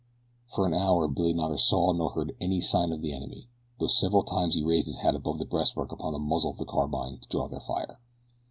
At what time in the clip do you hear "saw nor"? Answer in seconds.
1.59-2.09